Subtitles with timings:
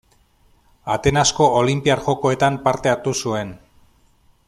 [0.93, 3.53] Atenasko Olinpiar Jokoetan parte hartu zuen.